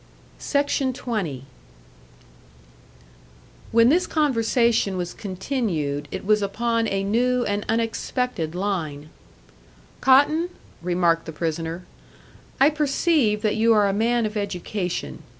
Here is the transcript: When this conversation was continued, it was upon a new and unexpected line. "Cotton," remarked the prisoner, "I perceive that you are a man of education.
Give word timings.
When 0.43 1.43
this 3.89 4.07
conversation 4.07 4.97
was 4.97 5.13
continued, 5.13 6.07
it 6.09 6.25
was 6.25 6.41
upon 6.41 6.87
a 6.87 7.03
new 7.03 7.45
and 7.45 7.63
unexpected 7.69 8.55
line. 8.55 9.11
"Cotton," 10.01 10.49
remarked 10.81 11.25
the 11.27 11.31
prisoner, 11.31 11.83
"I 12.59 12.71
perceive 12.71 13.43
that 13.43 13.57
you 13.57 13.75
are 13.75 13.87
a 13.87 13.93
man 13.93 14.25
of 14.25 14.35
education. 14.35 15.21